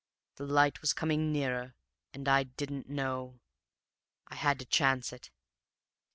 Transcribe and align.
The 0.37 0.47
light 0.47 0.81
was 0.81 0.93
coming 0.93 1.31
nearer 1.31 1.75
and 2.11 2.27
I 2.27 2.41
didn't 2.41 2.89
know! 2.89 3.39
I 4.29 4.33
had 4.33 4.57
to 4.57 4.65
chance 4.65 5.13
it. 5.13 5.29